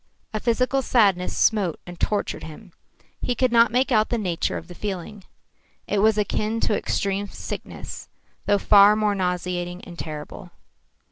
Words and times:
A 0.33 0.39
physical 0.39 0.81
sadness 0.81 1.37
smote 1.37 1.79
and 1.85 1.99
tortured 1.99 2.41
him. 2.43 2.73
He 3.21 3.35
could 3.35 3.51
not 3.51 3.71
make 3.71 3.91
out 3.91 4.09
the 4.09 4.17
nature 4.17 4.57
of 4.57 4.67
the 4.67 4.73
feeling. 4.73 5.25
It 5.85 5.99
was 5.99 6.17
akin 6.17 6.59
to 6.61 6.75
extreme 6.75 7.27
sickness, 7.27 8.09
though 8.47 8.57
far 8.57 8.95
more 8.95 9.13
nauseating 9.13 9.83
and 9.85 9.99
terrible. 9.99 10.49